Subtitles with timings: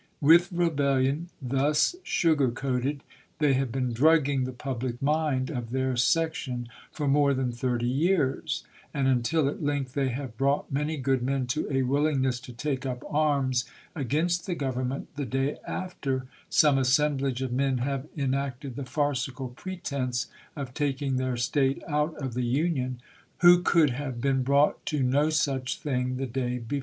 [0.19, 3.03] With rebellion thus sugar coated,
[3.37, 8.63] they have been drugging the public mind of their section for more than thirty years;
[8.95, 12.83] and until at length they have brought many good men to a willingness to take
[12.83, 18.85] up arms against the Government the day after some assemblage of men have enacted the
[18.85, 22.99] farcical pretense of taking their State out of the Union,
[23.41, 26.79] who could have been brought to no such thing the day before.